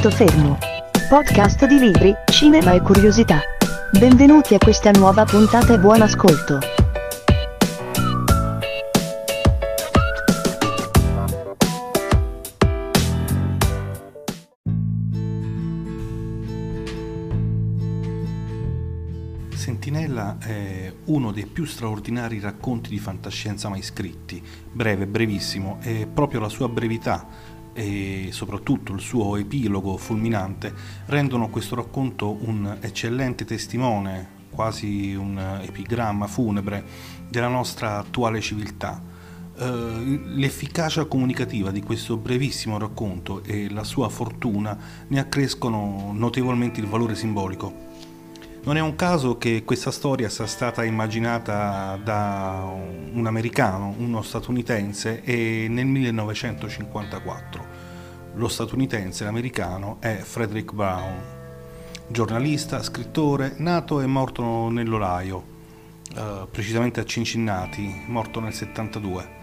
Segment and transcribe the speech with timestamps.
[0.00, 0.56] Punto fermo.
[1.10, 3.38] Podcast di libri, cinema e curiosità.
[3.98, 6.58] Benvenuti a questa nuova puntata e buon ascolto.
[19.54, 24.42] Sentinella è uno dei più straordinari racconti di fantascienza mai scritti,
[24.72, 27.26] breve, brevissimo, e proprio la sua brevità
[27.72, 30.72] e soprattutto il suo epilogo fulminante
[31.06, 36.84] rendono questo racconto un eccellente testimone, quasi un epigramma funebre
[37.28, 39.18] della nostra attuale civiltà.
[39.60, 44.76] Uh, l'efficacia comunicativa di questo brevissimo racconto e la sua fortuna
[45.08, 47.89] ne accrescono notevolmente il valore simbolico.
[48.62, 55.22] Non è un caso che questa storia sia stata immaginata da un americano, uno statunitense,
[55.24, 57.66] nel 1954.
[58.34, 61.22] Lo statunitense, l'americano, è Frederick Brown,
[62.08, 65.42] giornalista, scrittore, nato e morto nell'Ohio,
[66.14, 69.38] eh, precisamente a Cincinnati, morto nel 72.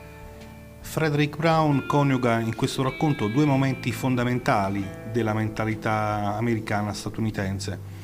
[0.82, 7.97] Frederick Brown coniuga in questo racconto due momenti fondamentali della mentalità americana statunitense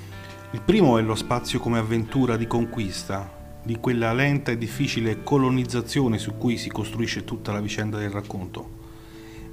[0.53, 3.27] il primo è lo spazio come avventura di conquista,
[3.63, 8.81] di quella lenta e difficile colonizzazione su cui si costruisce tutta la vicenda del racconto.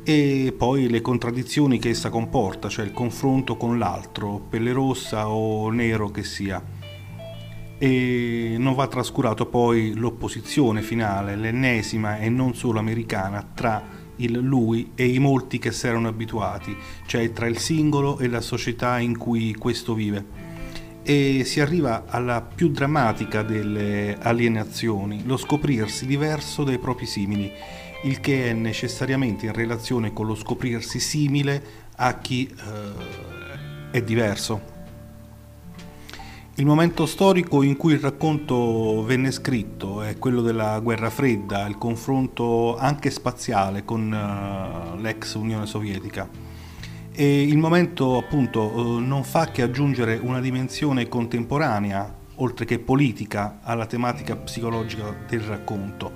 [0.05, 5.71] E poi le contraddizioni che essa comporta, cioè il confronto con l'altro, pelle rossa o
[5.71, 6.63] nero che sia.
[7.79, 13.83] E non va trascurato poi l'opposizione finale, l'ennesima e non solo americana, tra
[14.17, 18.43] il lui e i molti che si erano abituati, cioè tra il singolo e la
[18.43, 20.40] società in cui questo vive
[21.03, 27.53] e si arriva alla più drammatica delle alienazioni, lo scoprirsi diverso dai propri simili,
[28.05, 31.63] il che è necessariamente in relazione con lo scoprirsi simile
[31.97, 34.79] a chi eh, è diverso.
[36.57, 41.79] Il momento storico in cui il racconto venne scritto è quello della guerra fredda, il
[41.79, 46.50] confronto anche spaziale con uh, l'ex Unione Sovietica
[47.13, 53.59] e il momento appunto eh, non fa che aggiungere una dimensione contemporanea, oltre che politica,
[53.63, 56.13] alla tematica psicologica del racconto.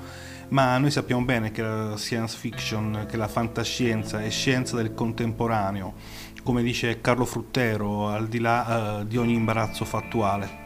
[0.49, 5.95] Ma noi sappiamo bene che la science fiction, che la fantascienza è scienza del contemporaneo,
[6.43, 10.63] come dice Carlo Fruttero, al di là uh, di ogni imbarazzo fattuale.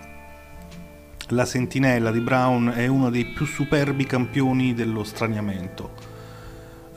[1.29, 6.08] La sentinella di Brown è uno dei più superbi campioni dello straniamento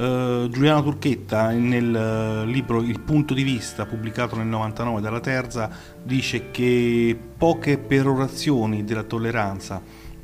[0.02, 5.70] Uh, Giuliano Turchetta nel uh, libro Il punto di vista pubblicato nel 99 dalla Terza
[6.02, 9.80] dice che poche perorazioni della tolleranza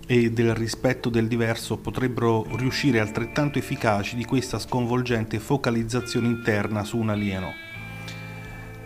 [0.08, 6.98] e del rispetto del diverso potrebbero riuscire altrettanto efficaci di questa sconvolgente focalizzazione interna su
[6.98, 7.54] un alieno.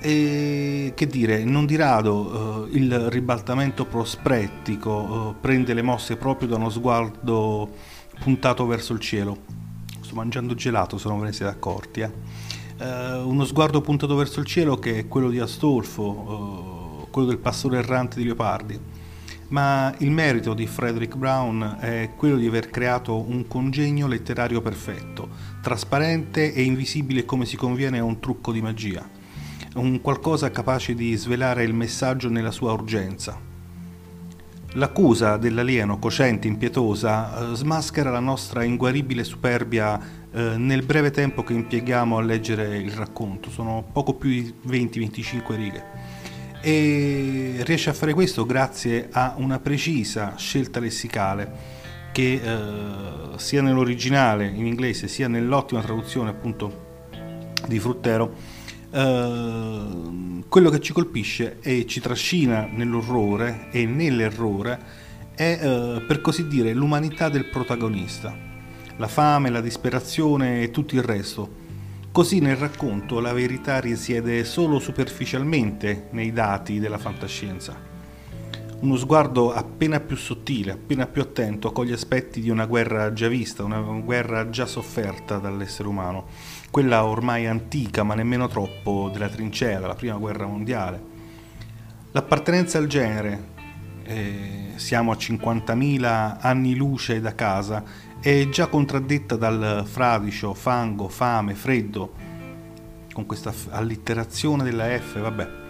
[0.02, 6.58] E che dire, non di rado uh, il ribaltamento prospettico prende le mosse proprio da
[6.58, 7.69] uno sguardo
[8.19, 9.60] puntato verso il cielo
[10.11, 12.01] sto mangiando gelato se non ve ne siete accorti.
[12.01, 12.11] Eh.
[12.79, 17.38] Uh, uno sguardo puntato verso il cielo che è quello di Astolfo, uh, quello del
[17.38, 18.79] pastore errante di Leopardi.
[19.49, 25.27] Ma il merito di Frederick Brown è quello di aver creato un congegno letterario perfetto,
[25.61, 29.07] trasparente e invisibile come si conviene a un trucco di magia,
[29.75, 33.38] un qualcosa capace di svelare il messaggio nella sua urgenza,
[34.75, 39.99] L'accusa dell'alieno cocente impietosa eh, smaschera la nostra inguaribile superbia
[40.31, 45.55] eh, nel breve tempo che impieghiamo a leggere il racconto, sono poco più di 20-25
[45.55, 45.83] righe.
[46.61, 51.79] E riesce a fare questo grazie a una precisa scelta lessicale
[52.13, 57.09] che eh, sia nell'originale in inglese sia nell'ottima traduzione appunto
[57.67, 58.59] di Fruttero
[58.94, 64.79] Ehm, quello che ci colpisce e ci trascina nell'orrore e nell'errore
[65.34, 68.35] è, uh, per così dire, l'umanità del protagonista,
[68.97, 71.59] la fame, la disperazione e tutto il resto.
[72.11, 77.91] Così nel racconto la verità risiede solo superficialmente nei dati della fantascienza.
[78.81, 83.63] Uno sguardo appena più sottile, appena più attento coglie aspetti di una guerra già vista,
[83.63, 86.25] una guerra già sofferta dall'essere umano
[86.72, 90.99] quella ormai antica ma nemmeno troppo della trincea, la prima guerra mondiale.
[92.11, 93.49] L'appartenenza al genere,
[94.03, 97.84] eh, siamo a 50.000 anni luce da casa,
[98.19, 102.13] è già contraddetta dal fradicio, fango, fame, freddo,
[103.13, 105.60] con questa allitterazione della F, vabbè.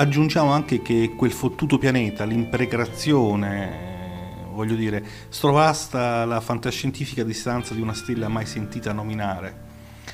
[0.00, 7.94] Aggiungiamo anche che quel fottuto pianeta, l'impregrazione, voglio dire, strovasta la fantascientifica distanza di una
[7.94, 9.66] stella mai sentita nominare.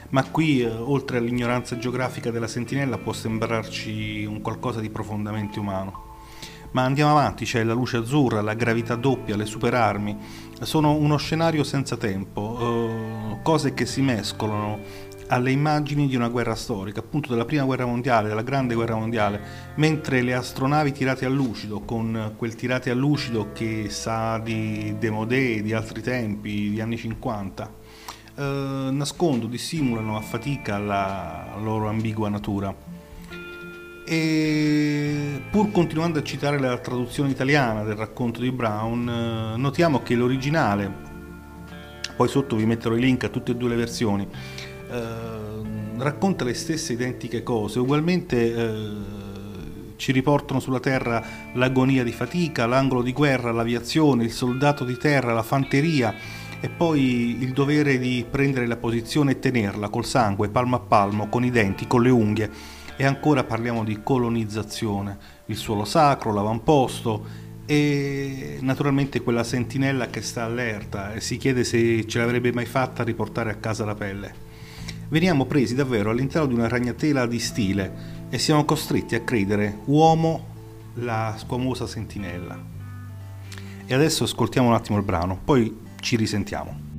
[0.09, 6.13] Ma qui, eh, oltre all'ignoranza geografica della sentinella, può sembrarci un qualcosa di profondamente umano.
[6.71, 10.17] Ma andiamo avanti, c'è la luce azzurra, la gravità doppia, le superarmi.
[10.63, 14.79] Sono uno scenario senza tempo, eh, cose che si mescolano
[15.29, 19.41] alle immagini di una guerra storica, appunto della prima guerra mondiale, della grande guerra mondiale,
[19.77, 25.63] mentre le astronavi tirate a lucido, con quel tirate a lucido che sa di Demodè,
[25.63, 27.73] di altri tempi, di anni 50,
[28.37, 32.75] eh, nascondono, dissimulano a fatica la loro ambigua natura.
[34.07, 40.15] E pur continuando a citare la traduzione italiana del racconto di Brown, eh, notiamo che
[40.15, 40.93] l'originale,
[42.15, 44.29] poi sotto vi metterò i link a tutte e due le versioni,
[45.97, 48.89] racconta le stesse identiche cose, ugualmente eh,
[49.97, 51.25] ci riportano sulla terra
[51.55, 56.15] l'agonia di fatica, l'angolo di guerra, l'aviazione, il soldato di terra, la fanteria
[56.61, 61.29] e poi il dovere di prendere la posizione e tenerla col sangue, palmo a palmo,
[61.29, 62.51] con i denti, con le unghie.
[62.97, 70.45] E ancora parliamo di colonizzazione, il suolo sacro, l'avamposto e naturalmente quella sentinella che sta
[70.45, 74.44] allerta e si chiede se ce l'avrebbe mai fatta a riportare a casa la pelle.
[75.15, 80.45] Veniamo presi davvero all'interno di una ragnatela di stile e siamo costretti a credere uomo
[80.95, 82.61] la squamosa sentinella.
[83.87, 86.94] E adesso ascoltiamo un attimo il brano, poi ci risentiamo.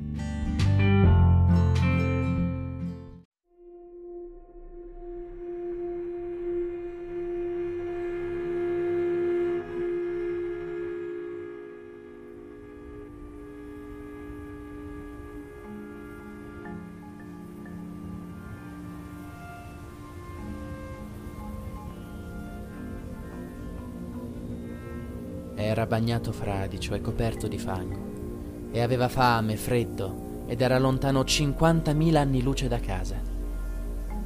[25.96, 32.42] Bagnato fradicio e coperto di fango, e aveva fame, freddo, ed era lontano 50.000 anni
[32.42, 33.18] luce da casa.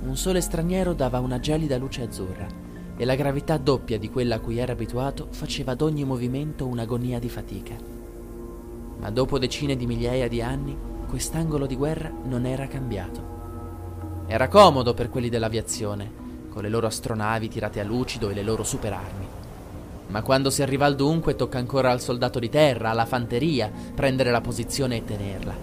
[0.02, 2.48] Un sole straniero dava una gelida luce azzurra,
[2.96, 7.20] e la gravità doppia di quella a cui era abituato faceva ad ogni movimento un'agonia
[7.20, 7.76] di fatica.
[8.98, 10.76] Ma dopo decine di migliaia di anni,
[11.06, 14.24] quest'angolo di guerra non era cambiato.
[14.26, 18.64] Era comodo per quelli dell'aviazione, con le loro astronavi tirate a lucido e le loro
[18.64, 19.29] superarmi.
[20.10, 24.32] Ma quando si arriva al dunque tocca ancora al soldato di terra, alla fanteria, prendere
[24.32, 25.54] la posizione e tenerla.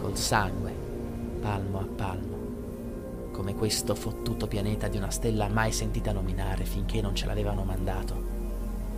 [0.00, 0.74] Col sangue,
[1.40, 2.34] palmo a palmo.
[3.30, 8.34] Come questo fottuto pianeta di una stella mai sentita nominare finché non ce l'avevano mandato.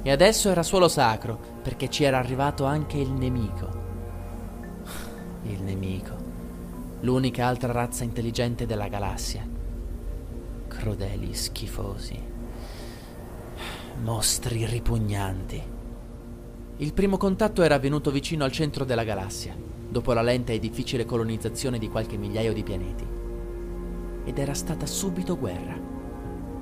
[0.02, 3.86] E adesso era suolo sacro, perché ci era arrivato anche il nemico.
[5.44, 6.26] Il nemico.
[7.00, 9.46] L'unica altra razza intelligente della galassia.
[10.66, 12.36] Crudeli schifosi
[14.02, 15.62] mostri ripugnanti.
[16.76, 19.56] Il primo contatto era avvenuto vicino al centro della galassia,
[19.88, 23.06] dopo la lenta e difficile colonizzazione di qualche migliaio di pianeti.
[24.24, 25.76] Ed era stata subito guerra.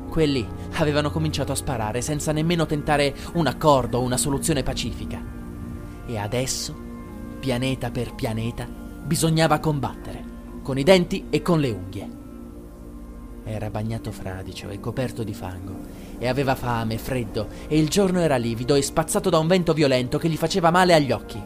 [0.08, 5.22] Quelli avevano cominciato a sparare senza nemmeno tentare un accordo o una soluzione pacifica.
[6.06, 6.74] E adesso,
[7.38, 10.24] pianeta per pianeta, bisognava combattere,
[10.62, 12.10] con i denti e con le unghie.
[13.44, 18.36] Era bagnato fradicio e coperto di fango e aveva fame, freddo, e il giorno era
[18.36, 21.42] livido e spazzato da un vento violento che gli faceva male agli occhi.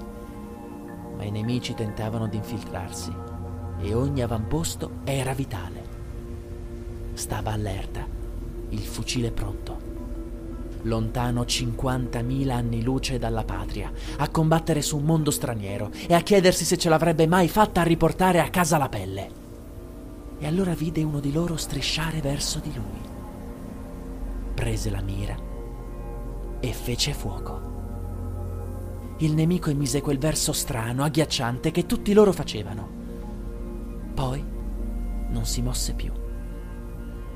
[1.17, 3.13] Ma i nemici tentavano di infiltrarsi
[3.83, 5.89] e ogni avamposto era vitale.
[7.15, 8.07] Stava allerta,
[8.71, 9.89] il fucile pronto.
[10.83, 16.65] Lontano 50.000 anni luce dalla patria, a combattere su un mondo straniero e a chiedersi
[16.65, 19.39] se ce l'avrebbe mai fatta a riportare a casa la pelle.
[20.39, 23.10] E allora vide uno di loro strisciare verso di lui
[24.61, 25.35] prese la mira
[26.61, 27.69] e fece fuoco.
[29.21, 32.87] Il nemico emise quel verso strano, agghiacciante che tutti loro facevano.
[34.13, 34.45] Poi
[35.29, 36.13] non si mosse più.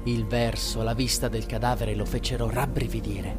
[0.03, 3.35] Il verso, la vista del cadavere lo fecero rabbrividire.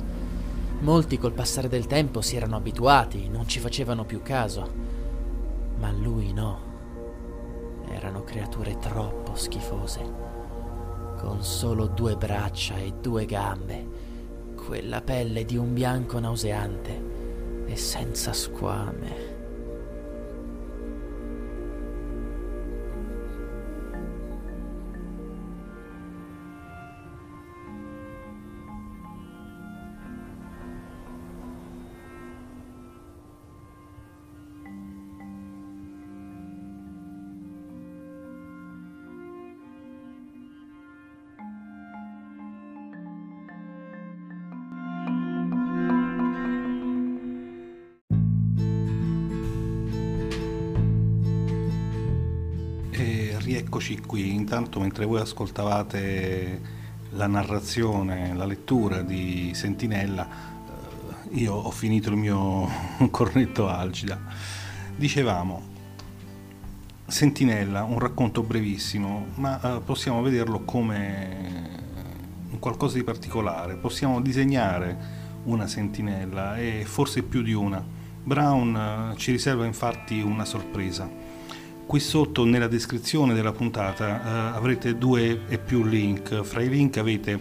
[0.79, 4.67] Molti col passare del tempo si erano abituati, non ci facevano più caso.
[5.77, 6.59] Ma lui no.
[7.87, 10.34] Erano creature troppo schifose
[11.25, 13.87] con solo due braccia e due gambe,
[14.55, 19.34] quella pelle di un bianco nauseante e senza squame.
[53.75, 54.33] Rieccoci qui.
[54.33, 56.61] Intanto mentre voi ascoltavate
[57.11, 62.67] la narrazione, la lettura di Sentinella, eh, io ho finito il mio
[63.11, 64.19] cornetto algida.
[64.95, 65.73] Dicevamo,
[67.07, 71.73] Sentinella, un racconto brevissimo, ma eh, possiamo vederlo come
[72.59, 73.75] qualcosa di particolare.
[73.75, 77.83] Possiamo disegnare una sentinella e forse più di una.
[78.23, 81.34] Brown eh, ci riserva infatti una sorpresa.
[81.85, 86.41] Qui sotto nella descrizione della puntata eh, avrete due e più link.
[86.41, 87.39] Fra i link avete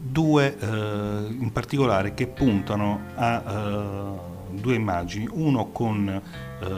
[0.00, 6.68] due eh, in particolare che puntano a eh, due immagini, uno con eh,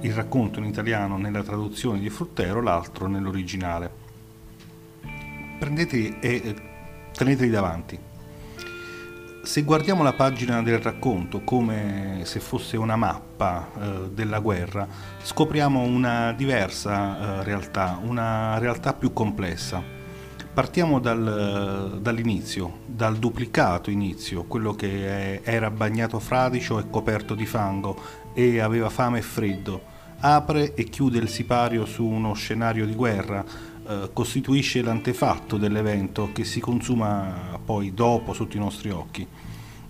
[0.00, 3.90] il racconto in italiano nella traduzione di Fruttero, l'altro nell'originale.
[5.58, 6.54] Prendeteli e
[7.12, 7.98] teneteli davanti.
[9.44, 14.88] Se guardiamo la pagina del racconto come se fosse una mappa eh, della guerra,
[15.22, 19.82] scopriamo una diversa eh, realtà, una realtà più complessa.
[20.54, 27.44] Partiamo dal, dall'inizio, dal duplicato inizio, quello che è, era bagnato fradicio e coperto di
[27.44, 28.00] fango
[28.32, 33.44] e aveva fame e freddo apre e chiude il sipario su uno scenario di guerra,
[33.86, 39.26] eh, costituisce l'antefatto dell'evento che si consuma poi dopo sotto i nostri occhi.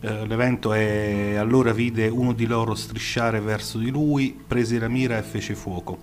[0.01, 5.17] Eh, l'evento è allora vide uno di loro strisciare verso di lui, prese la mira
[5.17, 5.99] e fece fuoco.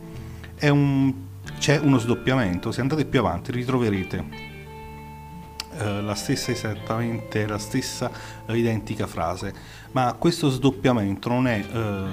[0.61, 1.13] Un,
[1.59, 4.49] c'è uno sdoppiamento, se andate più avanti ritroverete
[5.77, 8.11] eh, la stessa esattamente la stessa
[8.47, 9.53] identica frase,
[9.91, 12.05] ma questo sdoppiamento non è eh,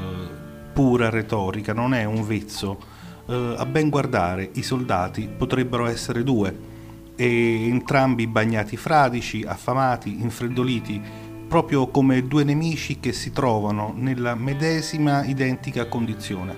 [0.72, 2.96] pura retorica, non è un vezzo.
[3.30, 6.76] Eh, a ben guardare, i soldati potrebbero essere due,
[7.14, 11.02] e entrambi bagnati fradici, affamati, infreddoliti,
[11.46, 16.56] proprio come due nemici che si trovano nella medesima identica condizione.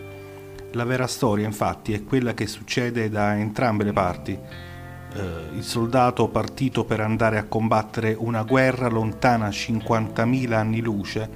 [0.72, 4.32] La vera storia, infatti, è quella che succede da entrambe le parti.
[4.32, 11.28] Eh, il soldato partito per andare a combattere una guerra lontana 50.000 anni luce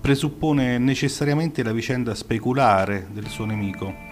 [0.00, 4.10] presuppone necessariamente la vicenda speculare del suo nemico.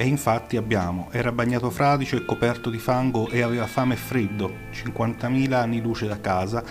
[0.00, 4.52] E infatti abbiamo, era bagnato fradicio e coperto di fango e aveva fame e freddo,
[4.72, 6.62] 50.000 anni luce da casa.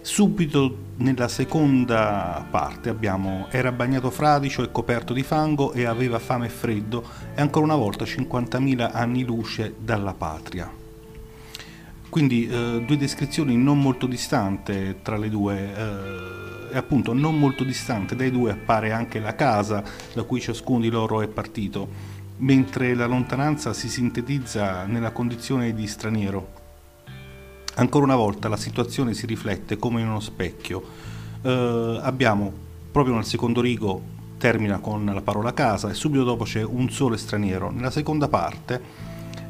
[0.00, 6.46] Subito nella seconda parte abbiamo, era bagnato fradicio e coperto di fango e aveva fame
[6.46, 10.72] e freddo e ancora una volta 50.000 anni luce dalla patria.
[12.08, 15.74] Quindi eh, due descrizioni non molto distanti tra le due.
[15.76, 20.80] Eh, e appunto non molto distante dai due appare anche la casa da cui ciascuno
[20.80, 21.86] di loro è partito,
[22.42, 26.60] mentre la lontananza si sintetizza nella condizione di straniero.
[27.74, 30.82] Ancora una volta la situazione si riflette come in uno specchio.
[31.42, 32.52] Eh, abbiamo
[32.90, 37.16] proprio nel secondo rigo termina con la parola casa e subito dopo c'è un solo
[37.16, 37.70] straniero.
[37.70, 38.82] Nella seconda parte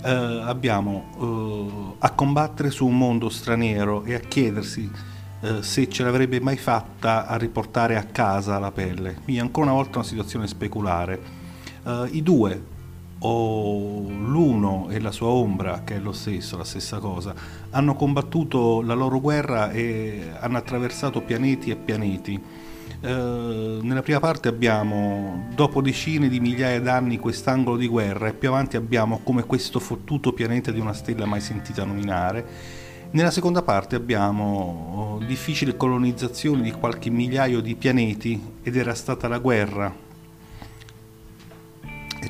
[0.05, 0.11] eh,
[0.45, 4.91] abbiamo eh, a combattere su un mondo straniero e a chiedersi
[5.41, 9.15] eh, se ce l'avrebbe mai fatta a riportare a casa la pelle.
[9.25, 11.41] Quindi ancora una volta una situazione speculare.
[11.85, 12.63] Uh, I due,
[13.23, 17.35] o l'uno e la sua ombra, che è lo stesso, la stessa cosa,
[17.71, 22.41] hanno combattuto la loro guerra e hanno attraversato pianeti e pianeti.
[23.01, 28.49] Uh, nella prima parte abbiamo, dopo decine di migliaia d'anni, quest'angolo di guerra e più
[28.49, 32.81] avanti abbiamo come questo fottuto pianeta di una stella mai sentita nominare
[33.13, 39.29] nella seconda parte abbiamo oh, difficile colonizzazione di qualche migliaio di pianeti ed era stata
[39.29, 39.95] la guerra,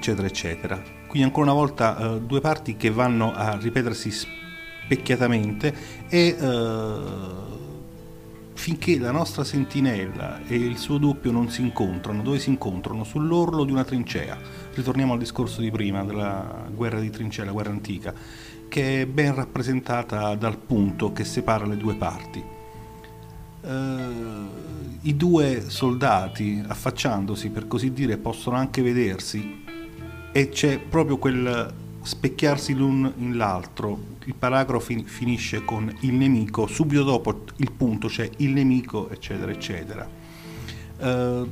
[0.02, 0.82] eccetera, eccetera.
[1.06, 5.73] Quindi ancora una volta eh, due parti che vanno a ripetersi specchiatamente
[6.09, 7.00] e eh,
[8.54, 13.04] finché la nostra sentinella e il suo doppio non si incontrano, dove si incontrano?
[13.04, 14.37] Sull'orlo di una trincea.
[14.75, 18.12] Ritorniamo al discorso di prima della guerra di trincea, la guerra antica
[18.68, 22.42] che è ben rappresentata dal punto che separa le due parti.
[23.61, 24.49] Uh,
[25.02, 29.62] I due soldati, affacciandosi per così dire, possono anche vedersi
[30.33, 31.73] e c'è proprio quel
[32.03, 34.11] specchiarsi l'un in l'altro.
[34.25, 39.53] Il paragrafo fin- finisce con il nemico, subito dopo il punto c'è il nemico, eccetera,
[39.53, 40.09] eccetera.
[40.99, 41.51] Uh,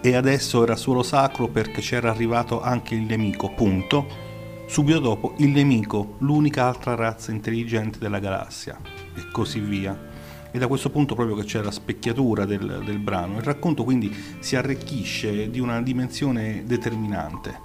[0.00, 4.32] e adesso era solo sacro perché c'era arrivato anche il nemico, punto
[4.66, 8.76] Subito dopo il nemico, l'unica altra razza intelligente della galassia,
[9.14, 10.12] e così via.
[10.54, 13.38] E da questo punto proprio che c'è la specchiatura del, del brano.
[13.38, 17.60] Il racconto quindi si arricchisce di una dimensione determinante.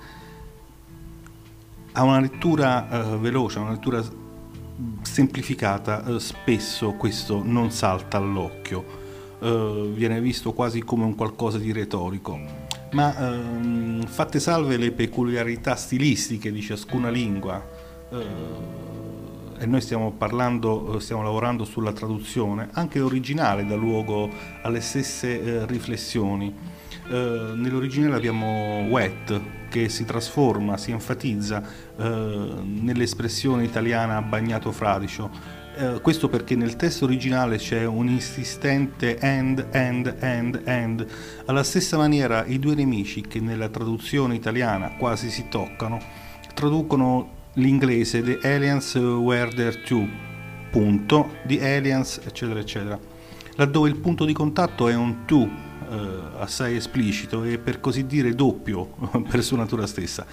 [1.92, 4.04] Ha una lettura eh, veloce, una lettura
[5.04, 8.84] semplificata, eh, spesso questo non salta all'occhio,
[9.40, 15.76] eh, viene visto quasi come un qualcosa di retorico ma ehm, fatte salve le peculiarità
[15.76, 17.64] stilistiche di ciascuna lingua,
[18.10, 18.26] eh,
[19.60, 24.30] e noi stiamo parlando, eh, stiamo lavorando sulla traduzione, anche l'originale dà luogo
[24.62, 26.56] alle stesse eh, riflessioni.
[27.10, 31.62] Eh, nell'originale abbiamo wet che si trasforma, si enfatizza
[31.98, 32.04] eh,
[32.64, 35.58] nell'espressione italiana bagnato fradicio.
[36.02, 41.08] Questo perché nel testo originale c'è un insistente and, and, and, and.
[41.46, 46.02] Alla stessa maniera i due nemici che nella traduzione italiana quasi si toccano,
[46.54, 50.08] traducono l'inglese The Aliens Were There Too,
[50.70, 53.00] punto, The Aliens, eccetera, eccetera,
[53.56, 55.50] laddove il punto di contatto è un to,
[55.90, 58.96] eh, assai esplicito e per così dire doppio
[59.28, 60.26] per sua natura stessa.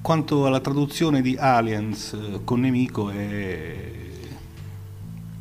[0.00, 3.90] Quanto alla traduzione di Aliens eh, con nemico è...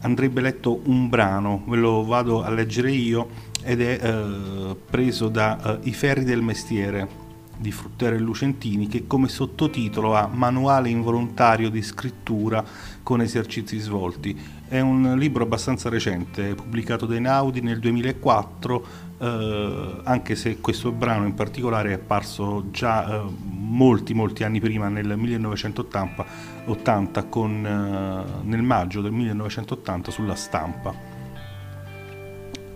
[0.01, 5.79] andrebbe letto un brano, ve lo vado a leggere io ed è eh, preso da
[5.79, 7.20] uh, I ferri del mestiere
[7.61, 12.63] di Fruttero e Lucentini che come sottotitolo ha Manuale involontario di scrittura
[13.03, 14.37] con esercizi svolti.
[14.67, 18.85] È un libro abbastanza recente, pubblicato da Einaudi nel 2004,
[19.19, 24.87] eh, anche se questo brano in particolare è apparso già eh, molti molti anni prima,
[24.87, 26.25] nel 1980,
[26.65, 30.93] 80, con, eh, nel maggio del 1980 sulla stampa.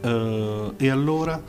[0.01, 1.41] Eh, e allora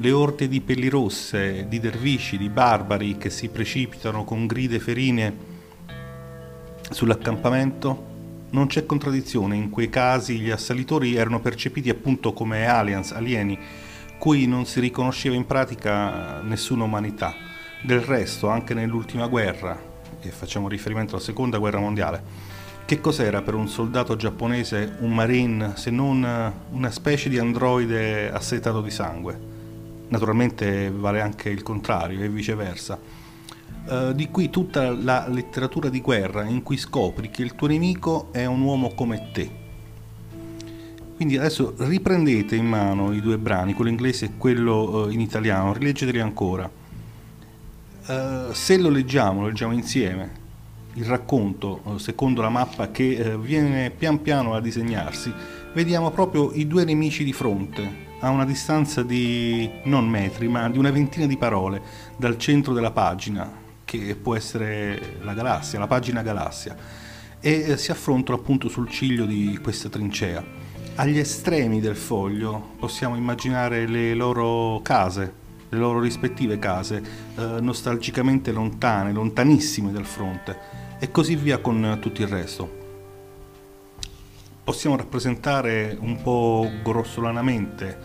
[0.00, 5.36] le orde di pellirosse, di dervisci, di barbari che si precipitano con gride ferine
[6.90, 8.06] sull'accampamento,
[8.50, 13.58] non c'è contraddizione, in quei casi gli assalitori erano percepiti appunto come aliens, alieni,
[14.18, 17.34] cui non si riconosceva in pratica nessuna umanità.
[17.82, 19.78] Del resto, anche nell'ultima guerra,
[20.20, 22.22] e facciamo riferimento alla seconda guerra mondiale,
[22.84, 28.80] che cos'era per un soldato giapponese un marine se non una specie di androide assetato
[28.80, 29.47] di sangue?
[30.08, 32.98] Naturalmente vale anche il contrario e viceversa.
[33.86, 38.28] Uh, di qui tutta la letteratura di guerra in cui scopri che il tuo nemico
[38.32, 39.66] è un uomo come te.
[41.16, 45.72] Quindi adesso riprendete in mano i due brani, quello inglese e quello uh, in italiano,
[45.72, 46.70] rileggeteli ancora.
[48.06, 50.46] Uh, se lo leggiamo, lo leggiamo insieme,
[50.94, 55.32] il racconto secondo la mappa che viene pian piano a disegnarsi,
[55.72, 60.78] vediamo proprio i due nemici di fronte, a una distanza di non metri, ma di
[60.78, 61.80] una ventina di parole
[62.16, 63.50] dal centro della pagina,
[63.84, 66.76] che può essere la galassia, la pagina galassia,
[67.40, 70.44] e eh, si affrontano appunto sul ciglio di questa trincea.
[70.96, 75.32] Agli estremi del foglio possiamo immaginare le loro case,
[75.68, 77.02] le loro rispettive case,
[77.36, 80.58] eh, nostalgicamente lontane, lontanissime dal fronte,
[80.98, 82.86] e così via con tutto il resto
[84.68, 87.98] possiamo rappresentare un po' grossolanamente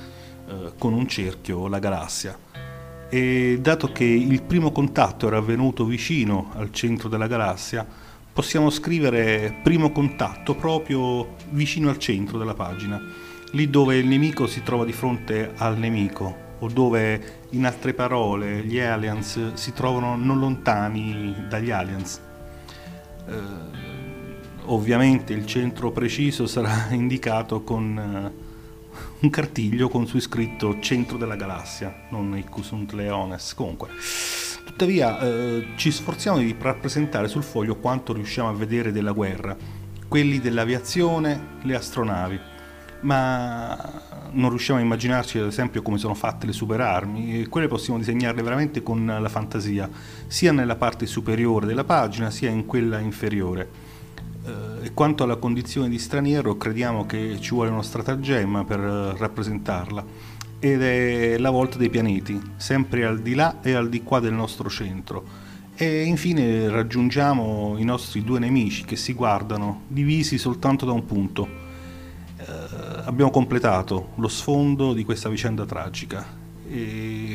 [0.48, 2.40] eh, con un cerchio la galassia.
[3.10, 7.86] E dato che il primo contatto era avvenuto vicino al centro della galassia,
[8.32, 12.98] possiamo scrivere primo contatto proprio vicino al centro della pagina,
[13.52, 18.64] lì dove il nemico si trova di fronte al nemico, o dove, in altre parole,
[18.64, 22.22] gli aliens si trovano non lontani dagli aliens.
[23.28, 23.93] Eh,
[24.66, 28.52] Ovviamente il centro preciso sarà indicato con uh,
[29.20, 33.54] un cartiglio con su scritto centro della galassia, non Icus sunt leones.
[33.54, 33.90] Comunque,
[34.66, 39.56] tuttavia eh, ci sforziamo di rappresentare sul foglio quanto riusciamo a vedere della guerra,
[40.08, 42.40] quelli dell'aviazione, le astronavi,
[43.02, 48.00] ma non riusciamo a immaginarci ad esempio come sono fatte le superarmi e quelle possiamo
[48.00, 49.90] disegnarle veramente con la fantasia,
[50.28, 53.92] sia nella parte superiore della pagina sia in quella inferiore.
[54.84, 60.06] E quanto alla condizione di straniero, crediamo che ci vuole uno stratagemma per eh, rappresentarla
[60.60, 64.34] ed è la volta dei pianeti, sempre al di là e al di qua del
[64.34, 65.24] nostro centro.
[65.74, 71.48] E infine raggiungiamo i nostri due nemici che si guardano, divisi soltanto da un punto.
[72.36, 72.46] Eh,
[73.06, 76.43] abbiamo completato lo sfondo di questa vicenda tragica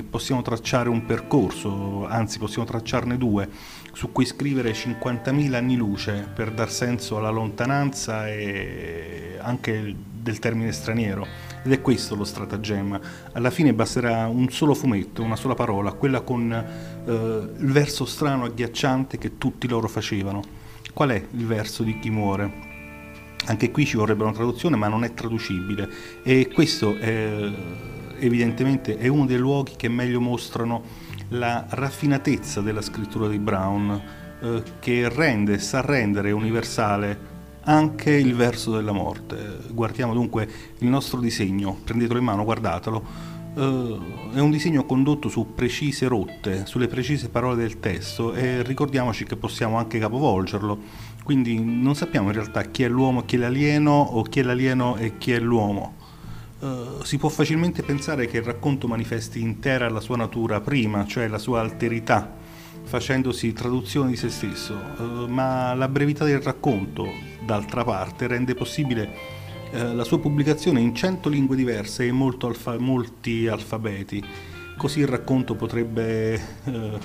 [0.08, 3.48] possiamo tracciare un percorso, anzi possiamo tracciarne due
[3.92, 9.94] su cui scrivere 50.000 anni luce per dar senso alla lontananza e anche
[10.28, 11.26] del termine straniero.
[11.64, 13.00] Ed è questo lo stratagemma.
[13.32, 18.44] Alla fine basterà un solo fumetto, una sola parola, quella con eh, il verso strano,
[18.44, 20.42] agghiacciante che tutti loro facevano.
[20.92, 22.66] Qual è il verso di chi muore?
[23.46, 25.88] Anche qui ci vorrebbe una traduzione, ma non è traducibile.
[26.22, 27.50] E questo è,
[28.18, 30.82] evidentemente è uno dei luoghi che meglio mostrano
[31.30, 34.00] la raffinatezza della scrittura di Brown
[34.40, 39.58] eh, che rende, sa rendere universale anche il verso della morte.
[39.70, 43.36] Guardiamo dunque il nostro disegno, prendetelo in mano, guardatelo.
[43.54, 49.24] Uh, è un disegno condotto su precise rotte, sulle precise parole del testo e ricordiamoci
[49.24, 50.78] che possiamo anche capovolgerlo,
[51.24, 54.42] quindi non sappiamo in realtà chi è l'uomo e chi è l'alieno o chi è
[54.44, 55.97] l'alieno e chi è l'uomo.
[56.60, 61.28] Uh, si può facilmente pensare che il racconto manifesti intera la sua natura prima, cioè
[61.28, 62.34] la sua alterità,
[62.82, 67.06] facendosi traduzione di se stesso, uh, ma la brevità del racconto,
[67.44, 69.36] d'altra parte, rende possibile
[69.70, 74.24] eh, la sua pubblicazione in 100 lingue diverse e alfa- molti alfabeti.
[74.78, 76.40] Così il racconto potrebbe eh,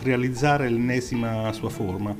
[0.03, 2.15] realizzare l'ennesima sua forma.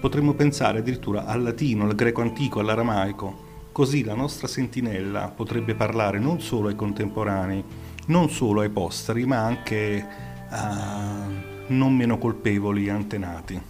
[0.00, 3.41] Potremmo pensare addirittura al latino, al greco antico, all'aramaico.
[3.72, 7.64] Così la nostra sentinella potrebbe parlare non solo ai contemporanei,
[8.08, 10.06] non solo ai posteri, ma anche
[10.50, 11.26] a
[11.68, 13.60] non meno colpevoli antenati.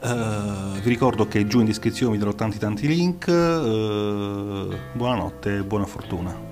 [0.00, 3.26] Uh, vi ricordo che giù in descrizione vi darò tanti tanti link.
[3.26, 6.47] Uh, buonanotte e buona fortuna.